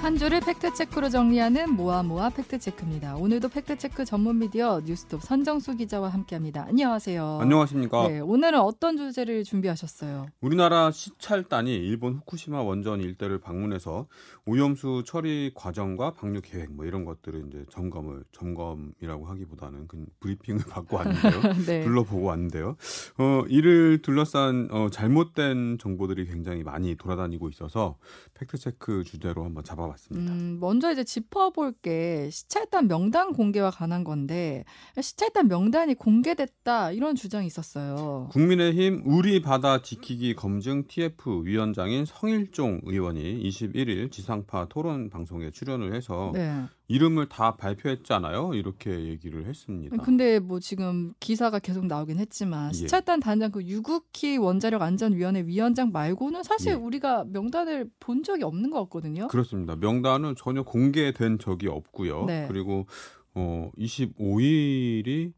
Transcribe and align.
한 0.00 0.16
주를 0.16 0.40
팩트체크로 0.40 1.10
정리하는 1.10 1.74
모아모아 1.76 2.30
팩트체크입니다. 2.30 3.16
오늘도 3.16 3.50
팩트체크 3.50 4.06
전문 4.06 4.38
미디어 4.38 4.80
뉴스톱 4.82 5.20
선정수 5.20 5.76
기자와 5.76 6.08
함께합니다. 6.08 6.64
안녕하세요. 6.68 7.40
안녕하십니까. 7.42 8.08
네, 8.08 8.20
오늘은 8.20 8.60
어떤 8.60 8.96
주제를 8.96 9.44
준비하셨어요? 9.44 10.28
우리나라 10.40 10.90
시찰단이 10.90 11.74
일본 11.76 12.14
후쿠시마 12.14 12.62
원전 12.62 13.02
일대를 13.02 13.40
방문해서 13.40 14.06
오염수 14.46 15.02
처리 15.04 15.52
과정과 15.54 16.14
방류 16.14 16.40
계획 16.40 16.72
뭐 16.72 16.86
이런 16.86 17.04
것들을 17.04 17.44
이제 17.48 17.66
점검을 17.68 18.24
점검이라고 18.32 19.26
하기보다는 19.26 19.86
그 19.86 20.06
브리핑을 20.20 20.62
받고 20.70 20.96
왔는데요. 20.96 21.32
네. 21.66 21.82
둘러보고 21.84 22.22
왔는데요. 22.22 22.76
어, 23.18 23.44
이를 23.48 24.00
둘러싼 24.00 24.68
어, 24.70 24.88
잘못된 24.90 25.76
정보들이 25.78 26.24
굉장히 26.24 26.62
많이 26.62 26.96
돌아다니고 26.96 27.50
있어서 27.50 27.98
팩트체크 28.32 29.04
주제로 29.04 29.44
한번 29.44 29.62
잡아 29.62 29.89
봤습니다. 29.90 30.32
음, 30.32 30.58
먼저 30.60 30.90
이제 30.90 31.04
짚어볼 31.04 31.74
게 31.82 32.28
시찰단 32.30 32.88
명단 32.88 33.32
공개와 33.32 33.70
관한 33.70 34.04
건데 34.04 34.64
시찰단 35.00 35.48
명단이 35.48 35.94
공개됐다 35.94 36.92
이런 36.92 37.14
주장이 37.14 37.46
있었어요. 37.46 38.28
국민의힘 38.32 39.02
우리 39.04 39.42
바다 39.42 39.82
지키기 39.82 40.34
검증 40.34 40.86
TF 40.86 41.42
위원장인 41.44 42.04
성일종 42.04 42.80
의원이 42.84 43.42
21일 43.42 44.10
지상파 44.10 44.66
토론 44.68 45.10
방송에 45.10 45.50
출연을 45.50 45.94
해서 45.94 46.30
네. 46.34 46.64
이름을 46.90 47.28
다 47.28 47.54
발표했잖아요. 47.54 48.54
이렇게 48.54 48.90
얘기를 48.90 49.46
했습니다. 49.46 49.96
근데 49.98 50.40
뭐 50.40 50.58
지금 50.58 51.14
기사가 51.20 51.60
계속 51.60 51.86
나오긴 51.86 52.18
했지만 52.18 52.70
예. 52.70 52.72
시찰단 52.72 53.20
단장 53.20 53.52
그 53.52 53.62
유국희 53.62 54.38
원자력 54.38 54.82
안전위원회 54.82 55.42
위원장 55.42 55.92
말고는 55.92 56.42
사실 56.42 56.72
예. 56.72 56.74
우리가 56.74 57.26
명단을 57.28 57.88
본 58.00 58.24
적이 58.24 58.42
없는 58.42 58.70
것 58.70 58.80
같거든요. 58.82 59.28
그렇습니다. 59.28 59.76
명단은 59.80 60.34
전혀 60.36 60.62
공개된 60.62 61.38
적이 61.38 61.68
없고요. 61.68 62.24
네. 62.26 62.46
그리고 62.48 62.86
어 63.34 63.70
25일이 63.78 65.32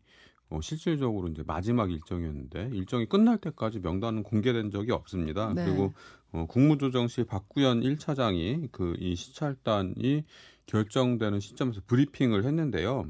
어, 0.51 0.61
실질적으로 0.61 1.29
이제 1.29 1.43
마지막 1.47 1.91
일정이었는데 1.91 2.71
일정이 2.75 3.07
끝날 3.07 3.39
때까지 3.39 3.81
명단은 3.81 4.23
공개된 4.23 4.71
적이 4.71 4.93
없습니다. 4.93 5.53
네. 5.55 5.65
그리고 5.65 5.95
어, 6.33 6.47
국무조정실 6.47 7.25
박구현 7.25 7.81
1차장이 7.81 8.71
그 8.71 8.95
이 8.99 9.15
시찰단이 9.17 10.25
결정되는 10.67 11.41
시점에서 11.41 11.81
브리핑을 11.87 12.45
했는데요. 12.45 13.07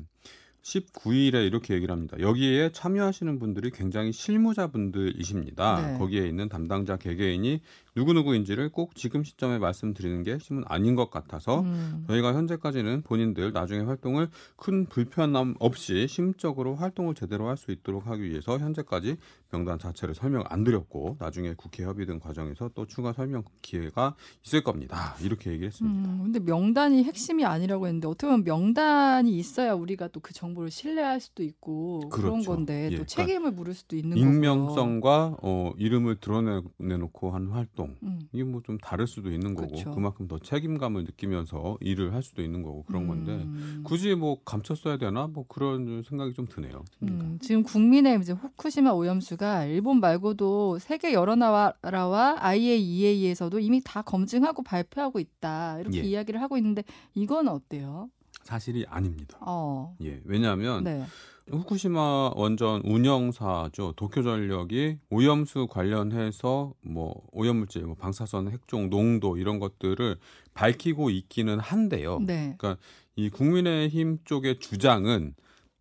19일에 0.62 1.44
이렇게 1.44 1.74
얘기를 1.74 1.92
합니다. 1.92 2.17
여기에 2.20 2.70
참여하시는 2.70 3.39
분들이 3.41 3.70
굉장히 3.72 4.12
실무자분들이십니다. 4.12 5.92
네. 5.92 5.98
거기에 5.98 6.27
있는 6.28 6.48
담당자 6.48 6.96
개개인이 6.96 7.61
누구누구인지를 7.95 8.71
꼭 8.71 8.95
지금 8.97 9.23
시점에 9.23 9.59
말씀드리는 9.59 10.23
게 10.23 10.39
심은 10.39 10.65
아닌 10.67 10.95
것 10.95 11.11
같아서 11.11 11.61
음. 11.61 12.05
저희가 12.09 12.35
현재까지는 12.35 13.03
본인들 13.03 13.53
나중에 13.53 13.81
활동을 13.85 14.29
큰 14.57 14.87
불편함 14.87 15.57
없이 15.59 16.07
심적으로 16.09 16.75
활동을 16.75 17.15
제대로 17.15 17.48
할 17.48 17.53
수 17.57 17.70
있도록 17.70 18.07
하기 18.07 18.23
위해서 18.25 18.59
현재까지 18.59 19.17
명단 19.53 19.79
자체를 19.79 20.15
설명 20.15 20.43
안 20.48 20.65
드렸고 20.65 21.17
나중에 21.20 21.53
국회 21.55 21.85
협의 21.85 22.07
등 22.07 22.19
과정에서 22.19 22.70
또 22.75 22.87
추가 22.87 23.13
설명 23.13 23.45
기회가 23.61 24.17
있을 24.45 24.65
겁니다. 24.65 25.15
이렇게 25.23 25.53
얘기했습니다. 25.53 26.09
음, 26.09 26.20
근데 26.25 26.41
명단이 26.41 27.05
핵심이 27.05 27.45
아니라고 27.45 27.87
했는데 27.87 28.09
어떻게 28.09 28.27
보면 28.29 28.43
명단이 28.45 29.31
있어야 29.37 29.75
우리가 29.75 30.09
또 30.09 30.23
그 30.23 30.33
정보를 30.33 30.70
신뢰할 30.70 31.20
수도 31.20 31.43
있고 31.43 32.09
그런 32.09 32.33
그렇죠. 32.35 32.51
건데 32.53 32.85
예, 32.85 32.97
또 32.97 33.05
그러니까 33.05 33.07
책임을 33.07 33.51
물을 33.53 33.75
수도 33.75 33.97
있는 33.97 34.17
거고요. 34.17 34.25
익명성과 34.33 35.37
어, 35.43 35.73
이름을 35.77 36.17
드러내놓고 36.20 37.33
한 37.33 37.48
활동 37.48 37.81
음. 38.02 38.20
이게 38.33 38.44
뭐 38.44 38.62
좀 38.62 38.78
다를 38.78 39.06
수도 39.06 39.30
있는 39.30 39.55
거고 39.55 39.75
그쵸. 39.75 39.91
그만큼 39.91 40.28
더 40.28 40.38
책임감을 40.38 41.05
느끼면서 41.05 41.79
일을 41.80 42.14
할 42.14 42.23
수도 42.23 42.42
있는 42.42 42.62
거고 42.62 42.84
그런 42.84 43.08
건데 43.08 43.33
음. 43.33 43.80
굳이 43.84 44.14
뭐 44.14 44.42
감췄어야 44.45 44.98
되나 44.98 45.27
뭐 45.27 45.45
그런 45.48 46.02
생각이 46.02 46.33
좀 46.33 46.46
드네요. 46.46 46.84
음, 47.02 47.39
지금 47.42 47.62
국민의 47.62 48.20
이제 48.20 48.33
후쿠시마 48.33 48.90
오염수가 48.92 49.67
일본 49.67 50.01
말고도 50.01 50.79
세계 50.79 51.12
여러 51.12 51.34
나라와 51.34 52.36
IAEA에서도 52.39 53.58
이미 53.58 53.80
다 53.84 54.02
검증하고 54.02 54.62
발표하고 54.62 55.18
있다 55.18 55.80
이렇게 55.80 55.98
예. 55.98 56.02
이야기를 56.02 56.40
하고 56.40 56.57
있는데 56.57 56.84
이건 57.14 57.48
어때요? 57.48 58.08
사실이 58.45 58.86
아닙니다. 58.89 59.39
어, 59.40 59.96
예, 60.02 60.20
왜냐하면 60.24 60.84
네, 60.84 61.05
후쿠시마 61.51 62.33
원전 62.35 62.80
운영사죠 62.85 63.92
도쿄전력이 63.97 64.98
오염수 65.11 65.67
관련해서 65.69 66.75
뭐 66.83 67.23
오염물질, 67.33 67.83
뭐 67.83 67.95
방사선, 67.95 68.51
핵종, 68.51 68.91
농도 68.91 69.36
이런 69.36 69.58
것들을 69.58 70.17
밝히고 70.55 71.11
있기는 71.11 71.58
한데요. 71.58 72.20
네, 72.20 72.55
그러니까 72.58 72.77
이 73.17 73.29
국민의힘 73.29 74.19
쪽의 74.25 74.61
주장은 74.61 75.35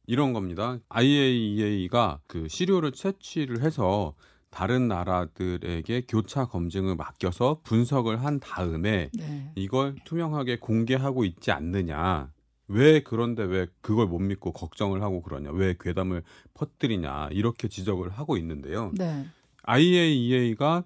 이런 0.08 0.34
겁니다. 0.34 0.80
IAEA가 0.90 2.20
그 2.28 2.48
시료를 2.48 2.92
채취를 2.92 3.62
해서 3.62 4.14
다른 4.50 4.90
나라들에게 4.90 6.02
교차 6.08 6.46
검증을 6.46 6.96
맡겨서 6.96 7.62
분석을 7.64 8.22
한 8.24 8.40
다음에 8.40 9.10
네. 9.14 9.52
이걸 9.56 9.96
투명하게 10.04 10.60
공개하고 10.60 11.24
있지 11.24 11.52
않느냐. 11.52 12.32
왜 12.72 13.02
그런데 13.02 13.44
왜 13.44 13.68
그걸 13.82 14.08
못 14.08 14.20
믿고 14.20 14.52
걱정을 14.54 15.02
하고 15.02 15.22
그러냐. 15.22 15.52
왜 15.52 15.76
괴담을 15.80 16.24
퍼뜨리냐. 16.54 17.30
이렇게 17.32 17.68
지적을 17.68 18.10
하고 18.10 18.38
있는데요. 18.38 18.92
네. 18.98 19.26
IAEA가 19.64 20.84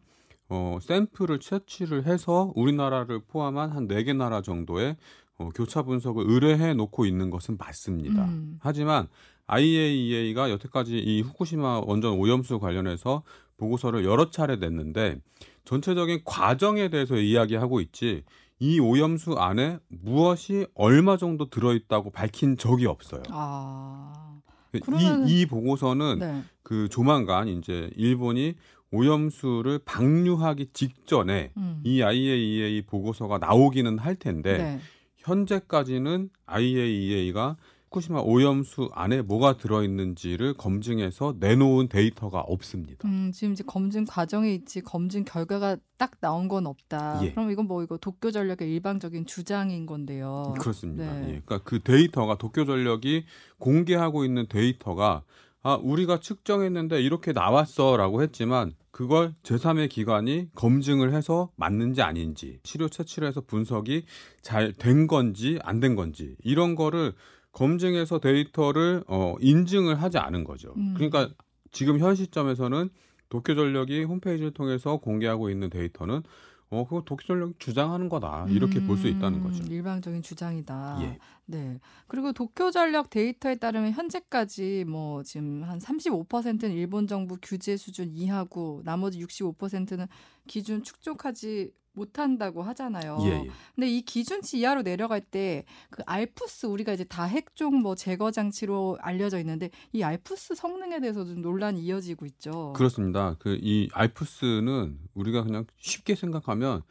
어, 0.50 0.78
샘플을 0.82 1.40
채취를 1.40 2.06
해서 2.06 2.52
우리나라를 2.56 3.22
포함한 3.28 3.72
한 3.72 3.88
네 3.88 4.04
개 4.04 4.14
나라 4.14 4.42
정도의 4.42 4.96
어, 5.38 5.50
교차 5.56 5.84
분석을 5.84 6.26
의뢰해 6.28 6.74
놓고 6.74 7.06
있는 7.06 7.30
것은 7.30 7.58
맞습니다. 7.58 8.26
음. 8.26 8.58
하지만 8.62 9.08
IAEA가 9.48 10.50
여태까지 10.52 10.98
이 10.98 11.22
후쿠시마 11.22 11.82
원전 11.86 12.14
오염수 12.14 12.60
관련해서 12.60 13.24
보고서를 13.58 14.04
여러 14.06 14.30
차례 14.32 14.56
냈는데 14.58 15.18
전체적인 15.66 16.22
과정에 16.26 16.90
대해서 16.90 17.16
이야기하고 17.18 17.80
있지 17.82 18.24
이 18.60 18.80
오염수 18.80 19.34
안에 19.34 19.80
무엇이 19.90 20.66
얼마 20.76 21.18
정도 21.18 21.50
들어있다고 21.50 22.12
밝힌 22.12 22.58
적이 22.58 22.86
없어요. 22.88 23.22
아, 23.30 24.40
그러면은- 24.72 25.28
이, 25.28 25.42
이 25.42 25.46
보고서는 25.46 26.20
네, 26.20 26.44
그 26.64 26.88
조만간 26.90 27.48
이제 27.48 27.90
일본이 27.96 28.56
오염수를 28.92 29.80
방류하기 29.84 30.68
직전에 30.74 31.52
음. 31.58 31.82
이 31.84 32.02
IAEA 32.02 32.84
보고서가 32.84 33.40
나오기는 33.40 33.98
할 34.00 34.16
텐데 34.16 34.58
네. 34.58 34.80
현재까지는 35.18 36.30
IAEA가 36.46 37.58
후쿠시마 37.96 38.20
오염수 38.22 38.90
안에 38.94 39.22
뭐가 39.22 39.58
들어있는지를 39.58 40.56
검증해서 40.56 41.36
내놓은 41.40 41.88
데이터가 41.88 42.42
없습니다. 42.42 43.08
음, 43.08 43.32
지금 43.34 43.54
이제 43.54 43.64
검증 43.66 44.04
과정에 44.06 44.54
있지 44.54 44.82
검증 44.82 45.24
결과가 45.24 45.78
딱 45.98 46.20
나온 46.20 46.48
건 46.50 46.68
없다. 46.68 47.22
예. 47.24 47.32
그럼 47.32 47.52
이건 47.52 47.68
뭐 47.68 47.84
이거 47.84 47.98
도쿄 47.98 48.32
전력의 48.32 48.70
일방적인 48.70 49.26
주장인 49.26 49.86
건데요. 49.86 50.54
그렇습니다. 50.60 51.06
네. 51.06 51.20
예. 51.22 51.42
그러니까 51.46 51.60
그 51.60 51.80
데이터가 51.80 52.38
도쿄 52.38 52.66
전력이 52.66 53.26
공개하고 53.60 54.26
있는 54.26 54.46
데이터가 54.50 55.24
아 55.64 55.80
우리가 55.82 56.20
측정했는데 56.20 57.02
이렇게 57.02 57.32
나왔어라고 57.32 58.22
했지만 58.22 58.74
그걸 58.92 59.34
제3의 59.44 59.90
기관이 59.90 60.50
검증을 60.54 61.14
해서 61.14 61.50
맞는지 61.56 62.02
아닌지 62.02 62.60
시료 62.64 62.88
채취를 62.88 63.28
해서 63.28 63.42
분석이 63.42 64.06
잘 64.42 64.74
된 64.74 65.08
건지 65.08 65.60
안 65.64 65.80
된 65.80 65.96
건지 65.96 66.36
이런 66.44 66.76
거를 66.76 67.14
검증해서 67.56 68.20
데이터를 68.20 69.04
어 69.08 69.36
인증을 69.40 70.02
하지 70.02 70.18
않은 70.18 70.44
거죠. 70.44 70.74
음. 70.76 70.94
그러니까 70.96 71.30
지금 71.72 72.00
현 72.00 72.14
시점에서는 72.14 72.90
도쿄전력이 73.30 74.04
홈페이지를 74.04 74.52
통해서 74.52 74.98
공개하고 74.98 75.50
있는 75.50 75.70
데이터는 75.70 76.22
어 76.70 76.84
그거 76.84 77.04
도쿄전력이 77.06 77.56
주장하는 77.58 78.10
거다 78.10 78.48
이렇게 78.50 78.86
볼수 78.86 79.08
있다는 79.08 79.42
거죠. 79.42 79.64
음, 79.64 79.72
일방적인 79.72 80.22
주장이다. 80.22 81.00
예. 81.04 81.18
네. 81.48 81.80
그리고 82.08 82.34
도쿄 82.34 82.72
전력 82.72 83.10
데이터에 83.10 83.56
따르면 83.56 83.92
현재까지 83.92 84.86
뭐 84.88 85.22
지금 85.24 85.64
한 85.64 85.80
35%는 85.80 86.72
일본 86.72 87.08
정부 87.08 87.38
규제 87.42 87.78
수준 87.78 88.10
이하고 88.12 88.82
나머지 88.84 89.20
65%는 89.20 90.08
기준 90.48 90.84
축적하지 90.84 91.72
못한다고 91.94 92.62
하잖아요. 92.62 93.18
예, 93.22 93.28
예. 93.28 93.50
근데 93.74 93.88
이 93.90 94.02
기준치 94.02 94.60
이하로 94.60 94.84
내려갈 94.84 95.22
때 95.22 95.64
그 95.90 96.04
알프스 96.06 96.66
우리가 96.66 96.92
이제 96.92 97.06
다 97.06 97.24
핵종 97.24 97.80
뭐 97.82 97.96
제거 97.96 98.32
장치로 98.32 98.98
알려져 99.00 99.40
있는데 99.40 99.70
이 99.94 100.04
알프스 100.04 100.56
성능에 100.56 101.00
대해서도 101.00 101.36
논란이 101.36 101.80
이어지고 101.82 102.26
있죠. 102.26 102.74
그렇습니다. 102.76 103.36
그 103.40 103.58
이 103.62 103.88
알프스는 103.94 105.00
우리가 105.14 105.44
그냥 105.44 105.66
쉽게 105.78 106.16
생각하면 106.16 106.82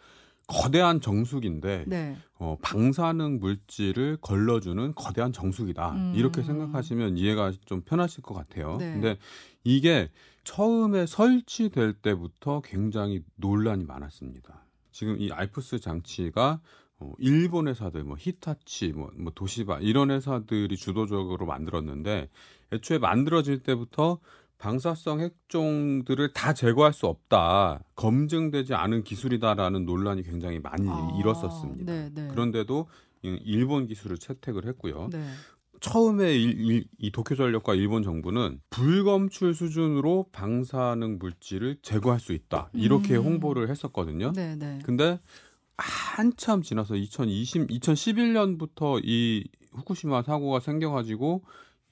거대한 0.46 1.00
정수기인데 1.00 1.84
네. 1.86 2.16
어, 2.38 2.56
방사능 2.62 3.38
물질을 3.40 4.18
걸러주는 4.20 4.94
거대한 4.94 5.32
정수기다. 5.32 5.92
음. 5.92 6.12
이렇게 6.14 6.42
생각하시면 6.42 7.16
이해가 7.16 7.52
좀 7.64 7.82
편하실 7.82 8.22
것 8.22 8.34
같아요. 8.34 8.76
네. 8.78 8.92
근데 8.92 9.18
이게 9.62 10.10
처음에 10.44 11.06
설치될 11.06 11.94
때부터 11.94 12.60
굉장히 12.62 13.22
논란이 13.36 13.84
많았습니다. 13.84 14.66
지금 14.92 15.20
이 15.20 15.32
알프스 15.32 15.80
장치가 15.80 16.60
어, 16.98 17.12
일본 17.18 17.68
회사들 17.68 18.04
뭐 18.04 18.16
히타치 18.18 18.92
뭐, 18.92 19.10
뭐 19.16 19.32
도시바 19.34 19.80
이런 19.80 20.10
회사들이 20.10 20.76
주도적으로 20.76 21.46
만들었는데 21.46 22.28
애초에 22.72 22.98
만들어질 22.98 23.60
때부터 23.60 24.20
방사성 24.58 25.20
핵종들을 25.20 26.32
다 26.32 26.52
제거할 26.54 26.92
수 26.92 27.06
없다. 27.06 27.80
검증되지 27.96 28.74
않은 28.74 29.04
기술이다라는 29.04 29.84
논란이 29.84 30.22
굉장히 30.22 30.58
많이 30.58 30.88
아, 30.88 31.16
일었었습니다. 31.18 31.92
네, 31.92 32.10
네. 32.14 32.28
그런데도 32.28 32.86
이- 33.22 33.38
일본 33.44 33.86
기술을 33.86 34.18
채택을 34.18 34.66
했고요. 34.66 35.08
네. 35.12 35.22
처음에 35.80 36.34
일- 36.34 36.60
일- 36.60 36.84
이 36.98 37.10
도쿄전력과 37.10 37.74
일본 37.74 38.02
정부는 38.02 38.60
불검출 38.70 39.54
수준으로 39.54 40.26
방사능 40.32 41.18
물질을 41.18 41.76
제거할 41.82 42.20
수 42.20 42.32
있다. 42.32 42.70
이렇게 42.72 43.16
음. 43.16 43.24
홍보를 43.24 43.68
했었거든요. 43.68 44.32
네, 44.32 44.56
네. 44.56 44.78
근데 44.84 45.20
한참 45.76 46.62
지나서 46.62 46.94
2020, 46.96 47.66
2011년부터 47.68 49.00
이 49.04 49.44
후쿠시마 49.72 50.22
사고가 50.22 50.60
생겨가지고 50.60 51.42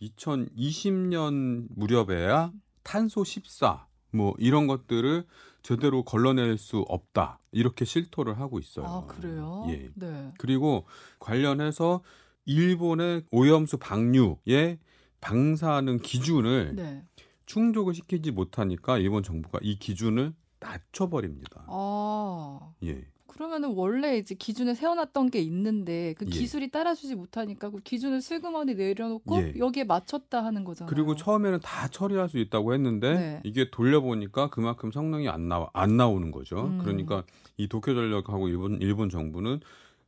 2020년 0.03 1.67
무렵에야 1.71 2.53
탄소 2.83 3.25
14, 3.25 3.87
뭐 4.11 4.35
이런 4.39 4.67
것들을 4.67 5.25
제대로 5.63 6.03
걸러낼 6.03 6.59
수 6.59 6.85
없다. 6.89 7.39
이렇게 7.53 7.85
실토를 7.85 8.41
하고 8.41 8.59
있어요. 8.59 8.87
아, 8.87 9.07
그래요? 9.07 9.65
예. 9.69 9.91
네. 9.95 10.33
그리고 10.39 10.87
관련해서 11.21 12.03
일본의 12.45 13.25
오염수 13.31 13.79
방류의 13.79 14.79
방사능 15.21 15.99
기준을 15.99 16.75
네. 16.75 17.05
충족을 17.47 17.95
시키지 17.95 18.33
못하니까 18.33 18.99
일본 18.99 19.23
정부가 19.23 19.61
이 19.63 19.79
기준을 19.79 20.35
낮춰버립니다. 20.59 21.67
아. 21.69 22.73
예. 22.85 23.05
그러면은 23.33 23.71
원래 23.71 24.19
이제 24.19 24.35
기준을 24.35 24.75
세워놨던 24.75 25.31
게 25.31 25.41
있는데 25.41 26.15
그 26.19 26.27
예. 26.27 26.31
기술이 26.31 26.71
따라주지 26.71 27.15
못하니까 27.15 27.71
그 27.71 27.79
기준을 27.79 28.21
슬그머니 28.21 28.75
내려놓고 28.75 29.37
예. 29.37 29.55
여기에 29.57 29.85
맞췄다 29.85 30.45
하는 30.45 30.65
거잖아요. 30.65 30.91
그리고 30.91 31.17
처음에는 31.17 31.61
다 31.61 31.89
처리할 31.89 32.29
수 32.29 32.39
있다고 32.39 32.75
했는데 32.75 33.15
네. 33.15 33.41
이게 33.45 33.71
돌려보니까 33.71 34.51
그만큼 34.51 34.93
성능이 34.93 35.29
안 35.29 35.49
나와 35.49 35.71
안 35.73 35.97
나오는 35.97 36.31
거죠. 36.31 36.67
음. 36.67 36.79
그러니까 36.79 37.25
이 37.57 37.69
도쿄 37.69 37.95
전력하고 37.95 38.49
일본 38.49 38.79
일본 38.83 39.09
정부는 39.09 39.61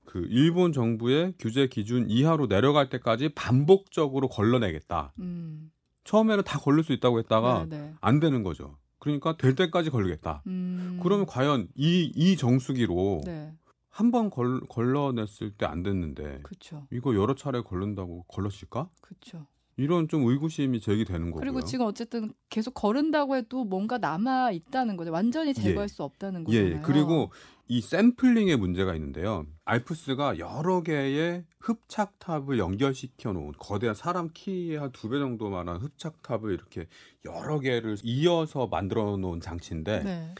그 0.05 0.27
일본 0.29 0.73
정부의 0.73 1.33
규제 1.39 1.67
기준 1.67 2.11
이하로 2.11 2.49
내려갈 2.49 2.91
때까지 2.91 3.31
반복적으로 3.31 4.29
걸러내겠다. 4.29 5.15
음. 5.21 5.71
처음에는 6.05 6.45
다 6.45 6.59
걸릴 6.59 6.85
수 6.85 6.93
있다고 6.93 7.19
했다가 7.21 7.67
네, 7.71 7.79
네. 7.79 7.95
안 8.03 8.21
되는 8.21 8.43
거죠. 8.43 8.77
그러니까 9.05 9.37
될 9.37 9.55
때까지 9.55 9.91
걸리겠다. 9.91 10.43
음. 10.47 10.99
그러면 11.03 11.27
과연 11.27 11.69
이, 11.77 12.11
이 12.17 12.37
정수기로 12.39 13.21
네. 13.27 13.53
한번 13.91 14.31
걸러냈을 14.31 15.51
때 15.53 15.67
안 15.67 15.83
됐는데 15.83 16.41
그렇죠. 16.43 16.87
이거 16.91 17.15
여러 17.15 17.35
차례 17.35 17.61
걸른다고 17.61 18.25
걸렀을까? 18.29 18.89
그렇죠. 19.03 19.47
이런 19.77 20.09
좀 20.09 20.27
의구심이 20.27 20.81
제기되는 20.81 21.31
거고요. 21.33 21.41
그리고 21.41 21.61
지금 21.63 21.85
어쨌든 21.87 22.33
계속 22.49 22.73
거른다고 22.75 23.37
해도 23.37 23.65
뭔가 23.65 23.99
남아 23.99 24.53
있다는 24.53 24.97
거죠. 24.97 25.13
완전히 25.13 25.53
제거할 25.53 25.85
예. 25.85 25.89
수 25.89 26.03
없다는 26.03 26.47
예, 26.49 26.63
거잖아요. 26.63 26.83
그리고 26.87 27.31
이 27.67 27.81
샘플링에 27.81 28.57
문제가 28.57 28.95
있는데요. 28.95 29.47
알프스가 29.65 30.39
여러 30.39 30.83
개의 30.83 31.45
흡착탑을 31.61 32.59
연결시켜 32.59 33.33
놓은 33.33 33.53
거대한 33.59 33.95
사람 33.95 34.29
키의 34.33 34.79
한 34.79 34.93
두 34.93 35.09
배 35.09 35.19
정도만한 35.19 35.79
흡착탑을 35.79 36.53
이렇게 36.53 36.87
여러 37.25 37.61
개를 37.61 37.97
이어서 38.03 38.67
만들어 38.67 39.17
놓은 39.17 39.41
장치인데 39.41 40.03
네. 40.05 40.35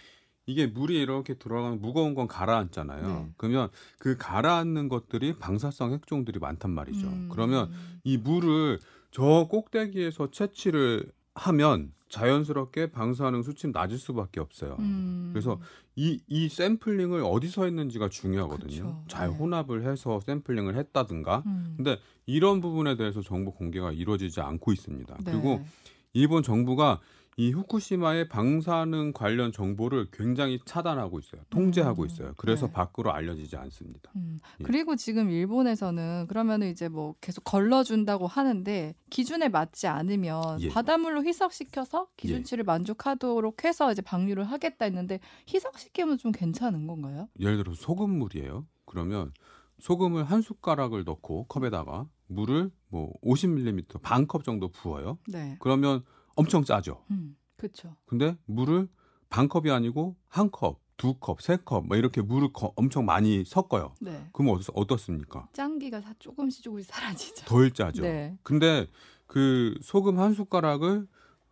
이게 0.47 0.67
물이 0.67 1.01
이렇게 1.01 1.35
들어가면 1.35 1.81
무거운 1.81 2.15
건 2.15 2.29
가라앉잖아요. 2.29 3.07
네. 3.07 3.29
그러면 3.39 3.71
그 3.99 4.17
가라앉는 4.19 4.89
것들이 4.91 5.39
방사성 5.39 5.93
핵종들이 5.95 6.39
많단 6.39 6.71
말이죠. 6.71 7.07
음. 7.07 7.29
그러면 7.33 7.73
이 8.05 8.19
물을 8.19 8.79
저 9.11 9.47
꼭대기에서 9.51 10.31
채취를 10.31 11.11
하면 11.35 11.93
자연스럽게 12.09 12.93
방사능 12.93 13.43
수치는 13.43 13.73
낮을 13.73 13.99
수밖에 13.99 14.39
없어요. 14.41 14.77
음. 14.79 15.31
그래서 15.33 15.59
이, 15.97 16.21
이 16.29 16.49
샘플링을 16.49 17.23
어디서 17.25 17.65
했는지가 17.65 18.09
중요하거든요. 18.09 18.69
그쵸. 18.69 19.05
잘 19.09 19.31
네. 19.31 19.37
혼합을 19.37 19.83
해서 19.85 20.21
샘플링을 20.21 20.77
했다든가. 20.77 21.43
음. 21.47 21.75
근데 21.77 21.99
이런 22.27 22.61
부분에 22.61 22.97
대해서 22.97 23.21
정보 23.21 23.53
공개가 23.53 23.91
이루어지지 23.91 24.41
않고 24.41 24.73
있습니다. 24.73 25.17
네. 25.25 25.33
그리고 25.33 25.65
일본 26.13 26.45
정부가 26.45 27.01
이 27.37 27.51
후쿠시마의 27.51 28.29
방사능 28.29 29.13
관련 29.13 29.51
정보를 29.51 30.07
굉장히 30.13 30.61
차단하고 30.65 31.19
있어요. 31.19 31.43
통제하고 31.51 32.03
음, 32.03 32.07
있어요. 32.07 32.33
그래서 32.37 32.67
네. 32.69 32.73
밖으로 32.73 33.13
알려지지 33.13 33.57
않습니다. 33.57 34.13
음. 34.17 34.39
예. 34.61 34.65
그리고 34.65 34.95
지금 34.95 35.31
일본에서는 35.31 36.27
그러면은 36.29 36.69
이제 36.71 36.89
뭐 36.89 37.15
계속 37.21 37.43
걸러준다고 37.43 38.27
하는데 38.29 38.95
기준에 39.11 39.49
맞지 39.49 39.87
않으면 39.89 40.61
예. 40.61 40.69
바닷물로 40.69 41.25
희석시켜서 41.25 42.07
기준치를 42.17 42.65
만족하도록 42.65 43.65
해서 43.65 43.91
이제 43.91 44.01
방류를 44.01 44.45
하겠다 44.45 44.85
했는데 44.85 45.19
희석시키면 45.53 46.19
좀 46.19 46.31
괜찮은 46.31 46.87
건가요? 46.87 47.29
예를 47.41 47.57
들어서 47.59 47.81
소금물이에요. 47.83 48.67
그러면 48.87 49.33
소금을 49.81 50.25
한 50.25 50.41
숟가락을 50.41 51.03
넣고 51.05 51.47
컵에다가 51.49 52.07
물을 52.29 52.71
뭐 52.89 53.13
50ml 53.25 54.01
반 54.03 54.27
컵 54.29 54.45
정도 54.45 54.69
부어요. 54.69 55.19
네. 55.27 55.57
그러면 55.59 56.05
엄청 56.37 56.65
짜죠. 56.65 57.03
음. 57.11 57.37
그렇죠. 57.57 57.95
근데 58.07 58.37
물을 58.47 58.89
반 59.31 59.49
컵이 59.49 59.71
아니고 59.71 60.17
한 60.29 60.51
컵, 60.51 60.81
두 60.97 61.15
컵, 61.15 61.41
세 61.41 61.57
컵, 61.57 61.87
막 61.87 61.97
이렇게 61.97 62.21
물을 62.23 62.53
거- 62.53 62.73
엄청 62.77 63.05
많이 63.05 63.45
섞어요. 63.45 63.95
네. 64.01 64.29
그럼 64.33 64.53
어떻, 64.55 64.71
어떻습니까? 64.75 65.49
짠기가 65.53 66.01
사- 66.01 66.15
조금씩 66.19 66.63
조금씩 66.63 66.93
사라지죠. 66.93 67.47
덜 67.47 67.71
짜죠. 67.73 68.03
네. 68.03 68.37
근데 68.43 68.87
그 69.27 69.75
소금 69.83 70.19
한 70.19 70.35
숟가락을 70.35 71.07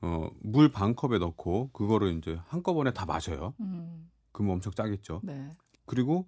어, 0.05 0.29
물 0.41 0.69
반 0.71 0.95
컵에 0.97 1.19
넣고 1.19 1.71
그거를 1.73 2.17
이제 2.19 2.39
한꺼번에 2.49 2.93
다 2.93 3.07
마셔요. 3.07 3.55
음. 3.61 4.11
그러면 4.33 4.55
엄청 4.55 4.73
짜겠죠. 4.73 5.21
네. 5.23 5.49
그리고 5.87 6.27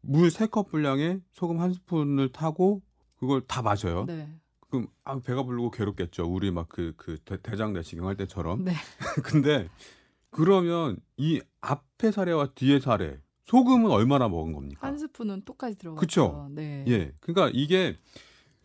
물 0.00 0.30
세 0.30 0.46
컵 0.46 0.68
분량에 0.70 1.20
소금 1.32 1.60
한 1.60 1.72
스푼을 1.74 2.32
타고 2.32 2.80
그걸 3.16 3.42
다 3.46 3.60
마셔요. 3.60 4.06
네. 4.06 4.34
그럼 4.70 4.86
아, 5.04 5.18
배가 5.20 5.42
부르고 5.42 5.70
괴롭겠죠. 5.70 6.24
우리 6.24 6.50
막 6.50 6.68
그 6.68 6.94
그 6.96 7.18
대장 7.42 7.72
내시경 7.72 8.06
할 8.06 8.16
때처럼. 8.16 8.64
네. 8.64 8.72
근데 9.24 9.68
그러면 10.30 10.96
이 11.16 11.40
앞에 11.60 12.10
사례와 12.12 12.48
뒤에 12.54 12.78
사례 12.80 13.20
소금은 13.44 13.90
얼마나 13.90 14.28
먹은 14.28 14.52
겁니까? 14.52 14.86
한 14.86 14.96
스푼은 14.96 15.42
똑같이 15.44 15.76
들어가죠. 15.76 16.00
그쵸? 16.00 16.48
네. 16.52 16.84
예. 16.88 17.12
그러니까 17.20 17.50
이게 17.52 17.98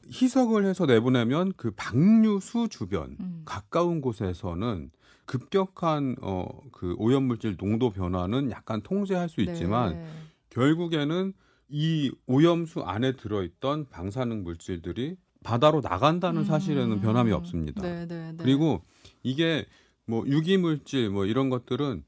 희석을 0.07 0.65
해서 0.65 0.85
내보내면 0.85 1.53
그 1.57 1.71
방류수 1.75 2.67
주변 2.69 3.17
음. 3.19 3.41
가까운 3.45 4.01
곳에서는 4.01 4.91
급격한 5.25 6.17
어 6.21 6.45
그 6.71 6.93
오염물질 7.00 7.57
농도 7.57 7.89
변화는 7.89 8.51
약간 8.51 8.81
통제할 8.81 9.27
수 9.29 9.41
있지만 9.41 9.95
네. 9.95 10.05
결국에는 10.51 11.33
이 11.69 12.12
오염수 12.27 12.81
안에 12.81 13.15
들어있던 13.15 13.89
방사능 13.89 14.43
물질들이 14.43 15.17
바다로 15.45 15.79
나간다는 15.81 16.43
사실에는 16.43 16.97
음. 16.97 17.01
변함이 17.01 17.31
없습니다. 17.31 17.81
네, 17.81 18.07
네, 18.07 18.31
네. 18.31 18.37
그리고 18.37 18.81
이게 19.21 19.65
뭐 20.07 20.25
유기물질 20.27 21.11
뭐 21.11 21.25
이런 21.25 21.49
것들은 21.49 22.03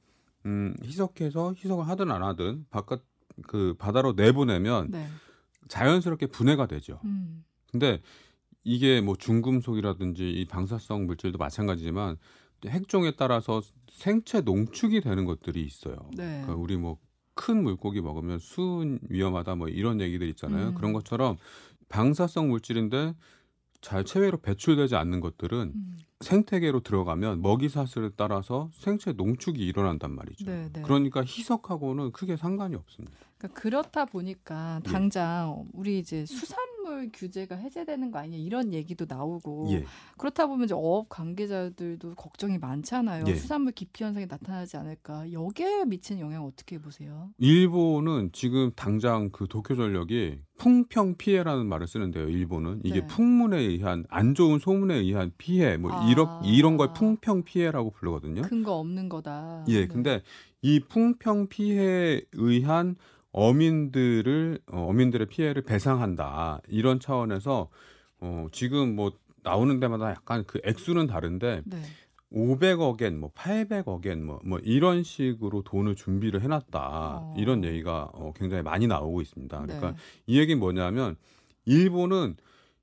음 0.47 0.75
희석해서 0.83 1.53
희석을 1.53 1.87
하든 1.87 2.11
안 2.11 2.23
하든 2.23 2.65
바깥 2.71 3.03
그 3.43 3.75
바다로 3.77 4.13
내보내면 4.13 4.89
네. 4.89 5.07
자연스럽게 5.67 6.27
분해가 6.27 6.65
되죠. 6.65 6.99
음. 7.05 7.45
근데 7.71 8.01
이게 8.63 9.01
뭐 9.01 9.15
중금속이라든지 9.15 10.31
이 10.31 10.45
방사성 10.45 11.05
물질도 11.05 11.37
마찬가지지만 11.37 12.17
핵종에 12.65 13.11
따라서 13.15 13.61
생체 13.91 14.41
농축이 14.41 15.01
되는 15.01 15.25
것들이 15.25 15.63
있어요. 15.63 15.95
네. 16.15 16.41
그러니까 16.41 16.55
우리 16.55 16.75
뭐 16.75 16.97
큰 17.37 17.63
물고기 17.63 18.01
먹으면 18.01 18.39
수은 18.39 18.99
위험하다 19.07 19.55
뭐 19.55 19.69
이런 19.69 20.01
얘기들 20.01 20.27
있잖아요. 20.29 20.69
음. 20.69 20.75
그런 20.75 20.91
것처럼 20.91 21.37
방사성 21.89 22.49
물질인데 22.49 23.15
잘 23.81 24.03
체외로 24.03 24.37
배출되지 24.39 24.95
않는 24.95 25.19
것들은 25.19 25.73
음. 25.75 25.97
생태계로 26.19 26.79
들어가면 26.81 27.41
먹이 27.41 27.69
사슬에 27.69 28.09
따라서 28.15 28.69
생체 28.73 29.13
농축이 29.13 29.63
일어난단 29.63 30.15
말이죠. 30.15 30.45
네, 30.45 30.69
네. 30.73 30.81
그러니까 30.81 31.21
희석하고는 31.21 32.11
크게 32.11 32.37
상관이 32.37 32.75
없습니다. 32.75 33.15
그러니까 33.37 33.61
그렇다 33.61 34.05
보니까 34.05 34.81
예. 34.83 34.89
당장 34.89 35.65
우리 35.73 35.99
이제 35.99 36.25
수산물 36.25 37.11
규제가 37.13 37.55
해제되는 37.55 38.09
거 38.09 38.19
아니냐 38.19 38.37
이런 38.37 38.73
얘기도 38.73 39.05
나오고 39.07 39.67
예. 39.71 39.85
그렇다 40.17 40.47
보면 40.47 40.65
이제 40.65 40.73
어업 40.73 41.07
관계자들도 41.09 42.15
걱정이 42.15 42.57
많잖아요. 42.57 43.25
예. 43.27 43.35
수산물 43.35 43.73
기피 43.73 44.03
현상이 44.03 44.25
나타나지 44.25 44.77
않을까. 44.77 45.31
여기에 45.31 45.85
미치는 45.85 46.19
영향 46.19 46.45
어떻게 46.45 46.79
보세요? 46.79 47.29
일본은 47.37 48.31
지금 48.33 48.71
당장 48.75 49.29
그 49.29 49.47
도쿄 49.47 49.75
전력이 49.75 50.39
풍평 50.57 51.17
피해라는 51.17 51.67
말을 51.67 51.87
쓰는데요. 51.87 52.29
일본은 52.29 52.81
이게 52.83 53.01
네. 53.01 53.07
풍문에 53.07 53.59
의한 53.59 54.03
안 54.09 54.33
좋은 54.33 54.57
소문에 54.57 54.95
의한 54.95 55.31
피해 55.37 55.77
뭐 55.77 55.91
아. 55.91 56.06
이런 56.09 56.43
이런 56.43 56.77
걸 56.77 56.93
풍평 56.93 57.43
피해라고 57.43 57.91
부르거든요. 57.91 58.41
근거 58.43 58.73
없는 58.73 59.09
거다. 59.09 59.65
예, 59.67 59.81
네. 59.81 59.87
근데 59.87 60.21
이 60.61 60.79
풍평 60.79 61.47
피해에 61.47 62.21
의한 62.33 62.95
어민들을 63.31 64.59
어, 64.71 64.87
어민들의 64.89 65.27
피해를 65.27 65.61
배상한다 65.63 66.61
이런 66.67 66.99
차원에서 66.99 67.69
어, 68.19 68.47
지금 68.51 68.95
뭐 68.95 69.11
나오는 69.43 69.79
데마다 69.79 70.09
약간 70.09 70.43
그 70.45 70.59
액수는 70.63 71.07
다른데 71.07 71.61
네. 71.65 71.81
500억엔 72.33 73.15
뭐 73.15 73.31
800억엔 73.31 74.21
뭐, 74.21 74.39
뭐 74.43 74.59
이런 74.59 75.03
식으로 75.03 75.61
돈을 75.63 75.95
준비를 75.95 76.41
해놨다 76.41 76.79
어. 76.81 77.35
이런 77.37 77.63
얘기가 77.63 78.09
어, 78.13 78.33
굉장히 78.35 78.63
많이 78.63 78.87
나오고 78.87 79.21
있습니다. 79.21 79.61
그러니까 79.61 79.91
네. 79.91 79.97
이 80.25 80.39
얘기는 80.39 80.59
뭐냐면 80.59 81.15
일본은 81.65 82.35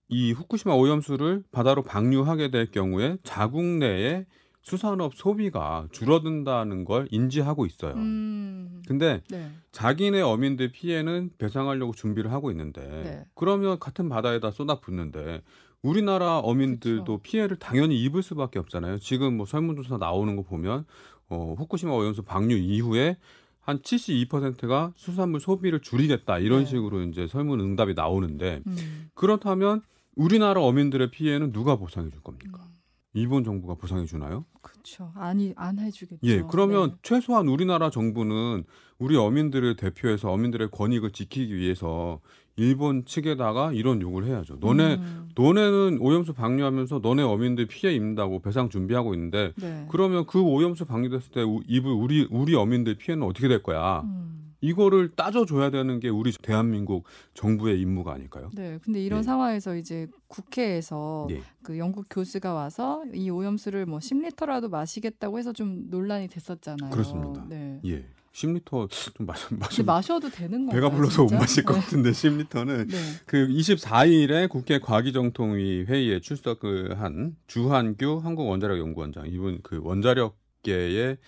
이 0.08 0.32
후쿠시마 0.32 0.74
오염수를 0.74 1.44
바다로 1.50 1.82
방류하게 1.82 2.50
될 2.50 2.70
경우에 2.70 3.16
자국 3.22 3.64
내에 3.64 4.26
수산업 4.62 5.14
소비가 5.14 5.86
줄어든다는 5.92 6.84
걸 6.84 7.06
인지하고 7.10 7.66
있어요. 7.66 7.94
음. 7.94 8.82
근데 8.88 9.22
네. 9.28 9.50
자기네 9.72 10.22
어민들 10.22 10.72
피해는 10.72 11.32
배상하려고 11.36 11.92
준비를 11.92 12.32
하고 12.32 12.50
있는데 12.50 12.80
네. 12.80 13.24
그러면 13.34 13.78
같은 13.78 14.08
바다에다 14.08 14.50
쏟아붓는데 14.50 15.42
우리나라 15.82 16.38
어민들도 16.38 17.04
그쵸. 17.04 17.20
피해를 17.22 17.58
당연히 17.58 18.02
입을 18.02 18.22
수밖에 18.22 18.58
없잖아요. 18.58 18.98
지금 18.98 19.36
뭐 19.36 19.44
설문조사 19.44 19.98
나오는 19.98 20.34
거 20.34 20.42
보면 20.42 20.86
어, 21.28 21.54
후쿠시마 21.58 21.92
오염수 21.92 22.22
방류 22.22 22.56
이후에 22.56 23.18
한 23.60 23.80
72%가 23.80 24.92
수산물 24.96 25.40
소비를 25.40 25.80
줄이겠다 25.80 26.38
이런 26.38 26.60
네. 26.60 26.66
식으로 26.66 27.02
이제 27.02 27.26
설문 27.26 27.60
응답이 27.60 27.92
나오는데 27.94 28.62
음. 28.66 29.10
그렇다면 29.14 29.82
우리나라 30.16 30.60
어민들의 30.62 31.10
피해는 31.10 31.52
누가 31.52 31.76
보상해 31.76 32.10
줄 32.10 32.20
겁니까? 32.22 32.62
음. 32.64 32.74
일본 33.14 33.44
정부가 33.44 33.74
보상해 33.74 34.06
주나요? 34.06 34.44
그렇죠. 34.60 35.12
아니 35.14 35.52
안 35.56 35.78
해주겠죠. 35.78 36.18
예, 36.24 36.42
그러면 36.50 36.90
네. 36.90 36.96
최소한 37.02 37.46
우리나라 37.46 37.88
정부는 37.88 38.64
우리 38.98 39.16
어민들을 39.16 39.76
대표해서 39.76 40.32
어민들의 40.32 40.70
권익을 40.72 41.12
지키기 41.12 41.54
위해서 41.54 42.20
일본 42.56 43.04
측에다가 43.04 43.72
이런 43.72 44.00
요구를 44.00 44.28
해야죠. 44.28 44.56
너네 44.60 44.94
음. 44.94 45.28
너네는 45.36 45.98
오염수 46.00 46.34
방류하면서 46.34 47.00
너네 47.02 47.22
어민들 47.22 47.66
피해 47.66 47.94
입는다고 47.94 48.40
배상 48.40 48.68
준비하고 48.68 49.14
있는데 49.14 49.52
네. 49.56 49.86
그러면 49.90 50.26
그 50.26 50.40
오염수 50.40 50.84
방류됐을 50.84 51.32
때 51.32 51.42
입을 51.66 51.90
우리 51.90 52.26
우리 52.30 52.54
어민들 52.54 52.96
피해는 52.96 53.24
어떻게 53.24 53.46
될 53.48 53.62
거야? 53.62 54.02
음. 54.02 54.43
이거를 54.64 55.10
따져줘야 55.10 55.70
되는 55.70 56.00
게 56.00 56.08
우리 56.08 56.32
대한민국 56.32 57.04
정부의 57.34 57.80
임무가 57.80 58.14
아닐까요? 58.14 58.50
네, 58.54 58.78
근데 58.82 59.02
이런 59.02 59.18
예. 59.18 59.22
상황에서 59.22 59.76
이제 59.76 60.06
국회에서 60.28 61.28
예. 61.30 61.42
그 61.62 61.78
영국 61.78 62.06
교수가 62.08 62.52
와서 62.54 63.04
이 63.12 63.28
오염수를 63.28 63.84
뭐 63.84 63.98
10리터라도 63.98 64.70
마시겠다고 64.70 65.38
해서 65.38 65.52
좀 65.52 65.90
논란이 65.90 66.28
됐었잖아요. 66.28 66.90
그렇습니다. 66.90 67.44
네. 67.46 67.80
예, 67.84 68.06
10리터 68.32 68.88
좀 68.90 69.26
마셔 69.26 69.54
마시 69.54 69.82
마셔도 69.82 70.30
되는 70.30 70.66
건가요? 70.66 70.74
배가 70.74 70.90
불러서 70.90 71.26
진짜? 71.26 71.34
못 71.34 71.40
마실 71.40 71.64
것 71.64 71.74
네. 71.74 71.80
같은데 71.80 72.10
10리터는 72.10 72.90
네. 72.90 72.96
그 73.26 73.46
24일에 73.46 74.48
국회 74.48 74.78
과기정통위 74.78 75.84
회의에 75.84 76.20
출석을 76.20 77.00
한 77.00 77.36
주한규 77.48 78.20
한국원자력연구원장 78.24 79.26
이분 79.28 79.60
그 79.62 79.78
원자력계의 79.82 81.18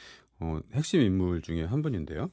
어, 0.40 0.58
핵심 0.72 1.00
인물 1.00 1.42
중에 1.42 1.64
한 1.64 1.82
분인데요. 1.82 2.30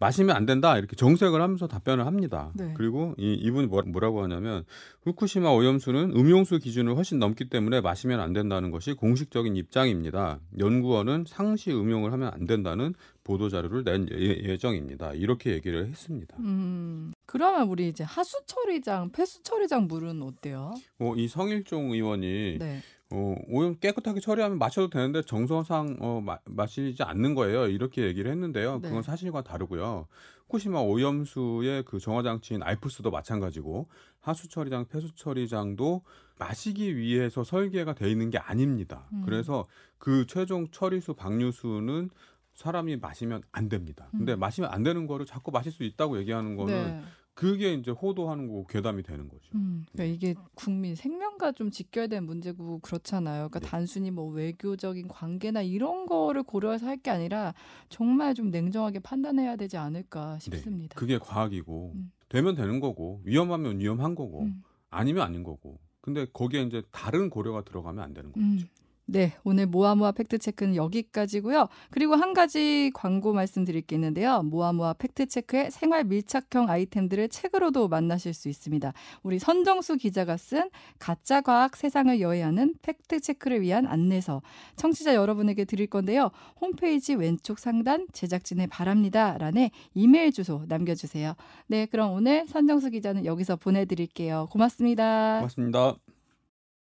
마시면 0.00 0.34
안 0.34 0.46
된다 0.46 0.78
이렇게 0.78 0.96
정색을 0.96 1.40
하면서 1.40 1.68
답변을 1.68 2.06
합니다. 2.06 2.50
네. 2.54 2.72
그리고 2.74 3.14
이 3.18 3.34
이분이 3.34 3.66
뭐- 3.66 3.82
뭐라고 3.82 4.22
하냐면 4.22 4.64
후쿠시마 5.02 5.50
오염수는 5.50 6.12
음용수 6.16 6.58
기준을 6.58 6.96
훨씬 6.96 7.18
넘기 7.18 7.48
때문에 7.50 7.82
마시면 7.82 8.18
안 8.18 8.32
된다는 8.32 8.70
것이 8.70 8.94
공식적인 8.94 9.56
입장입니다. 9.56 10.40
연구원은 10.58 11.24
상시 11.28 11.70
음용을 11.70 12.12
하면 12.14 12.30
안 12.32 12.46
된다는 12.46 12.94
보도 13.24 13.50
자료를 13.50 13.84
낸 13.84 14.08
예- 14.10 14.42
예정입니다. 14.50 15.12
이렇게 15.12 15.52
얘기를 15.52 15.86
했습니다. 15.86 16.34
음. 16.40 17.12
그러면 17.26 17.68
우리 17.68 17.88
이제 17.88 18.02
하수 18.02 18.40
처리장, 18.46 19.10
폐수 19.12 19.42
처리장 19.42 19.86
물은 19.86 20.22
어때요? 20.22 20.72
어, 20.98 21.14
이 21.14 21.28
성일종 21.28 21.92
의원이 21.92 22.56
네. 22.58 22.80
어, 23.12 23.34
오염 23.48 23.74
깨끗하게 23.74 24.20
처리하면 24.20 24.58
마셔도 24.58 24.88
되는데 24.88 25.22
정서상 25.22 25.96
어, 26.00 26.20
마, 26.24 26.38
마시지 26.44 27.02
않는 27.02 27.34
거예요. 27.34 27.66
이렇게 27.66 28.02
얘기를 28.02 28.30
했는데요. 28.30 28.80
네. 28.80 28.88
그건 28.88 29.02
사실과 29.02 29.42
다르고요. 29.42 30.06
후쿠시마 30.46 30.80
오염수의 30.80 31.84
그 31.84 31.98
정화 31.98 32.22
장치인 32.22 32.62
알프스도 32.62 33.10
마찬가지고 33.10 33.88
하수 34.20 34.48
처리장, 34.48 34.86
폐수 34.86 35.14
처리장도 35.14 36.02
마시기 36.38 36.96
위해서 36.96 37.44
설계가 37.44 37.94
돼 37.94 38.10
있는 38.10 38.30
게 38.30 38.38
아닙니다. 38.38 39.08
음. 39.12 39.22
그래서 39.24 39.66
그 39.98 40.26
최종 40.26 40.68
처리수 40.70 41.14
방류수는 41.14 42.10
사람이 42.54 42.96
마시면 42.96 43.42
안 43.52 43.68
됩니다. 43.68 44.08
근데 44.10 44.34
음. 44.34 44.40
마시면 44.40 44.70
안 44.72 44.82
되는 44.82 45.06
거를 45.06 45.24
자꾸 45.24 45.50
마실 45.50 45.72
수 45.72 45.82
있다고 45.82 46.18
얘기하는 46.18 46.56
거는 46.56 46.74
네. 46.74 47.02
그게 47.34 47.72
이제 47.72 47.90
호도하는 47.90 48.48
거고 48.48 48.66
괴담이 48.66 49.02
되는 49.02 49.28
거죠. 49.28 49.50
음, 49.54 49.84
그러니까 49.92 50.14
이게 50.14 50.34
국민 50.54 50.94
생명과 50.94 51.52
좀 51.52 51.70
직결된 51.70 52.24
문제고 52.24 52.78
그렇잖아요. 52.80 53.48
그러니까 53.48 53.60
네. 53.60 53.66
단순히 53.66 54.10
뭐 54.10 54.26
외교적인 54.30 55.08
관계나 55.08 55.62
이런 55.62 56.06
거를 56.06 56.42
고려해서 56.42 56.86
할 56.86 57.00
게 57.00 57.10
아니라 57.10 57.54
정말 57.88 58.34
좀 58.34 58.50
냉정하게 58.50 58.98
판단해야 58.98 59.56
되지 59.56 59.78
않을까 59.78 60.38
싶습니다. 60.38 60.94
그게 60.98 61.16
과학이고 61.16 61.92
음. 61.94 62.12
되면 62.28 62.54
되는 62.54 62.78
거고 62.78 63.22
위험하면 63.24 63.78
위험한 63.80 64.14
거고 64.14 64.42
음. 64.42 64.62
아니면 64.90 65.22
아닌 65.22 65.42
거고. 65.42 65.78
근데 66.02 66.26
거기에 66.32 66.62
이제 66.62 66.82
다른 66.90 67.30
고려가 67.30 67.62
들어가면 67.62 68.04
안 68.04 68.12
되는 68.12 68.32
거죠. 68.32 68.66
음. 69.10 69.12
네, 69.12 69.32
오늘 69.44 69.66
모아모아 69.66 70.12
팩트체크는 70.12 70.76
여기까지고요. 70.76 71.68
그리고 71.90 72.14
한 72.14 72.32
가지 72.32 72.90
광고 72.94 73.32
말씀드릴 73.32 73.82
게 73.82 73.96
있는데요. 73.96 74.42
모아모아 74.42 74.94
팩트체크의 74.94 75.70
생활 75.70 76.04
밀착형 76.04 76.70
아이템들을 76.70 77.28
책으로도 77.28 77.88
만나실 77.88 78.32
수 78.34 78.48
있습니다. 78.48 78.92
우리 79.22 79.38
선정수 79.38 79.96
기자가 79.96 80.36
쓴 80.36 80.70
가짜 80.98 81.40
과학 81.40 81.76
세상을 81.76 82.20
여해하는 82.20 82.74
팩트체크를 82.82 83.60
위한 83.62 83.86
안내서 83.86 84.42
청취자 84.76 85.14
여러분에게 85.14 85.64
드릴 85.64 85.88
건데요. 85.88 86.30
홈페이지 86.60 87.14
왼쪽 87.14 87.58
상단 87.58 88.06
제작진의 88.12 88.68
바랍니다 88.68 89.36
란에 89.38 89.70
이메일 89.94 90.32
주소 90.32 90.64
남겨주세요. 90.68 91.34
네, 91.66 91.86
그럼 91.86 92.12
오늘 92.12 92.46
선정수 92.46 92.90
기자는 92.90 93.24
여기서 93.24 93.56
보내드릴게요. 93.56 94.46
고맙습니다. 94.50 95.38
고맙습니다. 95.38 96.09